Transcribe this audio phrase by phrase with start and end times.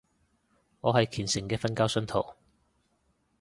[0.79, 2.33] 我係虔誠嘅瞓覺信徒